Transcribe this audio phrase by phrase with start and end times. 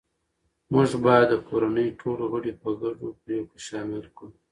[0.71, 4.31] موږ باید د کورنۍ ټول غړي په ګډو پریکړو شامل کړو